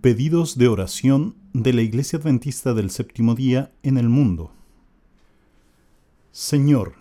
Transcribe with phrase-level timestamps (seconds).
[0.00, 4.52] Pedidos de oración de la Iglesia Adventista del Séptimo Día en el mundo.
[6.30, 6.94] Señor,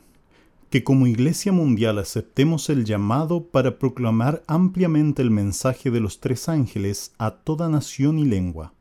[0.71, 6.49] que como Iglesia Mundial aceptemos el llamado para proclamar ampliamente el mensaje de los tres
[6.49, 8.73] ángeles a toda nación y lengua.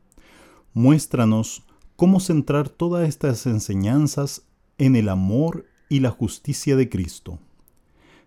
[0.73, 1.61] Muéstranos
[1.95, 4.47] cómo centrar todas estas enseñanzas
[4.79, 7.37] en el amor y la justicia de Cristo.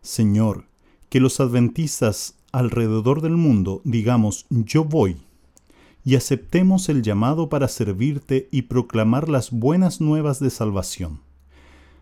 [0.02, 0.66] Señor,
[1.08, 5.16] que los adventistas alrededor del mundo digamos yo voy
[6.04, 11.20] y aceptemos el llamado para servirte y proclamar las buenas nuevas de salvación.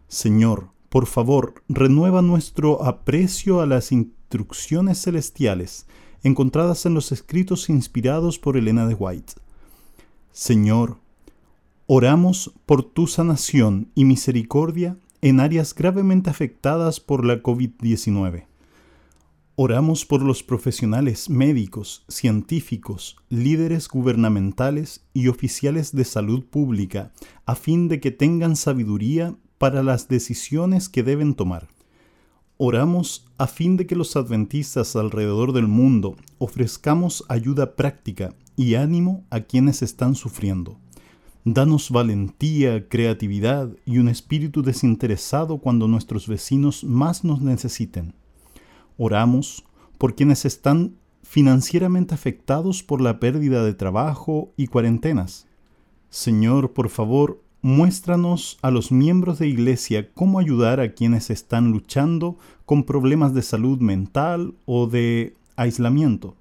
[0.09, 5.87] Señor, por favor, renueva nuestro aprecio a las instrucciones celestiales
[6.23, 9.35] encontradas en los escritos inspirados por Elena de White.
[10.33, 10.99] Señor,
[11.87, 18.48] oramos por tu sanación y misericordia en áreas gravemente afectadas por la COVID-19.
[19.61, 27.11] Oramos por los profesionales médicos, científicos, líderes gubernamentales y oficiales de salud pública,
[27.45, 31.67] a fin de que tengan sabiduría para las decisiones que deben tomar.
[32.57, 39.25] Oramos a fin de que los adventistas alrededor del mundo ofrezcamos ayuda práctica y ánimo
[39.29, 40.79] a quienes están sufriendo.
[41.45, 48.15] Danos valentía, creatividad y un espíritu desinteresado cuando nuestros vecinos más nos necesiten.
[49.01, 49.65] Oramos
[49.97, 55.47] por quienes están financieramente afectados por la pérdida de trabajo y cuarentenas.
[56.11, 62.39] Señor, por favor, muéstranos a los miembros de Iglesia cómo ayudar a quienes están luchando
[62.67, 66.35] con problemas de salud mental o de aislamiento.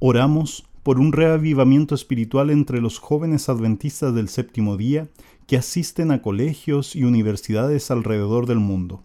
[0.00, 5.08] Oramos por un reavivamiento espiritual entre los jóvenes adventistas del séptimo día
[5.46, 9.02] que asisten a colegios y universidades alrededor del mundo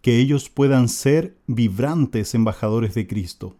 [0.00, 3.56] que ellos puedan ser vibrantes embajadores de Cristo.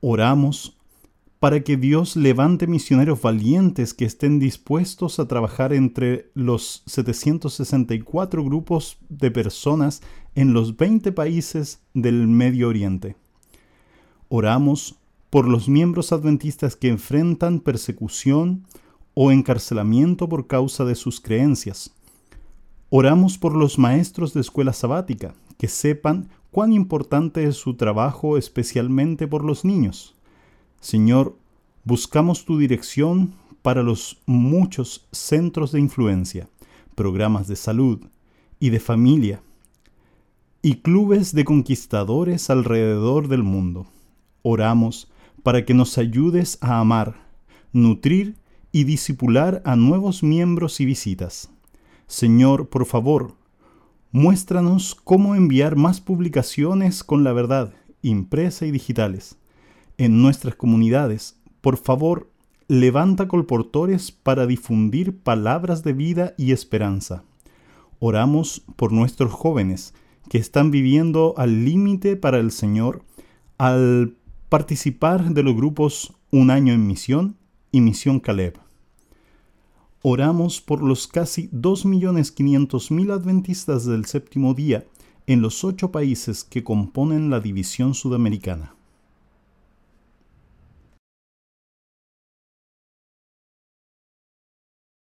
[0.00, 0.78] Oramos
[1.40, 8.98] para que Dios levante misioneros valientes que estén dispuestos a trabajar entre los 764 grupos
[9.08, 10.02] de personas
[10.34, 13.16] en los 20 países del Medio Oriente.
[14.28, 14.96] Oramos
[15.30, 18.64] por los miembros adventistas que enfrentan persecución
[19.14, 21.92] o encarcelamiento por causa de sus creencias
[22.90, 29.28] Oramos por los maestros de escuela sabática, que sepan cuán importante es su trabajo especialmente
[29.28, 30.14] por los niños.
[30.80, 31.36] Señor,
[31.84, 36.48] buscamos tu dirección para los muchos centros de influencia,
[36.94, 38.00] programas de salud
[38.58, 39.42] y de familia,
[40.62, 43.86] y clubes de conquistadores alrededor del mundo.
[44.40, 45.10] Oramos
[45.42, 47.16] para que nos ayudes a amar,
[47.74, 48.36] nutrir
[48.72, 51.50] y disipular a nuevos miembros y visitas.
[52.08, 53.34] Señor, por favor,
[54.12, 59.36] muéstranos cómo enviar más publicaciones con la verdad, impresa y digitales,
[59.98, 61.38] en nuestras comunidades.
[61.60, 62.30] Por favor,
[62.66, 67.24] levanta colportores para difundir palabras de vida y esperanza.
[67.98, 69.92] Oramos por nuestros jóvenes
[70.30, 73.04] que están viviendo al límite para el Señor
[73.58, 74.16] al
[74.48, 77.36] participar de los grupos Un año en misión
[77.70, 78.67] y Misión Caleb.
[80.02, 84.86] Oramos por los casi 2.500.000 adventistas del séptimo día
[85.26, 88.77] en los ocho países que componen la división sudamericana.